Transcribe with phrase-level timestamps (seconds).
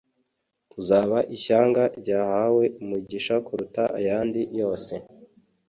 [0.79, 4.93] Uzaba ishyanga ryahawe umugisha kuruta ayandi yose.